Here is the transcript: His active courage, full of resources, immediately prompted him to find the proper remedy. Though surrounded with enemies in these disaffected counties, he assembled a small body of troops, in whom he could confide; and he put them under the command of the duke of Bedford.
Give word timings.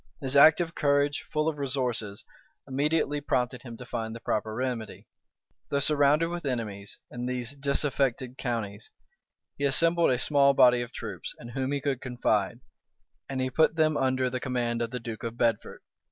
His 0.19 0.35
active 0.35 0.73
courage, 0.73 1.27
full 1.31 1.47
of 1.47 1.59
resources, 1.59 2.25
immediately 2.67 3.21
prompted 3.21 3.61
him 3.61 3.77
to 3.77 3.85
find 3.85 4.15
the 4.15 4.19
proper 4.19 4.55
remedy. 4.55 5.05
Though 5.69 5.77
surrounded 5.77 6.29
with 6.29 6.43
enemies 6.43 6.97
in 7.11 7.27
these 7.27 7.53
disaffected 7.53 8.35
counties, 8.39 8.89
he 9.59 9.63
assembled 9.63 10.09
a 10.09 10.17
small 10.17 10.55
body 10.55 10.81
of 10.81 10.91
troops, 10.91 11.35
in 11.39 11.49
whom 11.49 11.71
he 11.71 11.79
could 11.81 12.01
confide; 12.01 12.61
and 13.29 13.39
he 13.41 13.51
put 13.51 13.75
them 13.75 13.95
under 13.95 14.27
the 14.27 14.39
command 14.39 14.81
of 14.81 14.89
the 14.89 14.99
duke 14.99 15.21
of 15.21 15.37
Bedford. 15.37 15.83